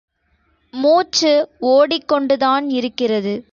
[0.71, 1.49] மூச்சு
[1.59, 3.45] ஓடிக் கொண்டுதான் இருக்கிறது.